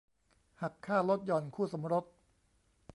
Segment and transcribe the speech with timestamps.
[0.61, 2.05] หักค่าลดหย่อนคู่สมรส